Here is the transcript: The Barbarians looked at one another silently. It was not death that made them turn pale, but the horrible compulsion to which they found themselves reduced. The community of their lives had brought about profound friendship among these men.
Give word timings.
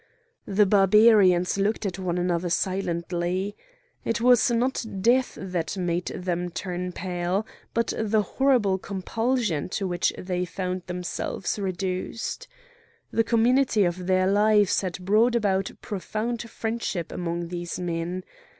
The 0.47 0.65
Barbarians 0.65 1.59
looked 1.59 1.85
at 1.85 1.99
one 1.99 2.17
another 2.17 2.49
silently. 2.49 3.55
It 4.03 4.19
was 4.19 4.49
not 4.49 4.83
death 4.99 5.37
that 5.39 5.77
made 5.77 6.07
them 6.07 6.49
turn 6.49 6.91
pale, 6.91 7.45
but 7.75 7.93
the 7.95 8.23
horrible 8.23 8.79
compulsion 8.79 9.69
to 9.69 9.85
which 9.87 10.11
they 10.17 10.43
found 10.43 10.81
themselves 10.87 11.59
reduced. 11.59 12.47
The 13.11 13.23
community 13.23 13.83
of 13.83 14.07
their 14.07 14.25
lives 14.25 14.81
had 14.81 15.05
brought 15.05 15.35
about 15.35 15.69
profound 15.83 16.49
friendship 16.49 17.11
among 17.11 17.49
these 17.49 17.79
men. 17.79 18.23